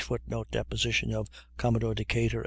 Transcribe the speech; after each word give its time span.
[Footnote: 0.03 0.49
Deposition 0.49 1.13
of 1.13 1.29
Commodore 1.57 1.93
Decatur. 1.93 2.39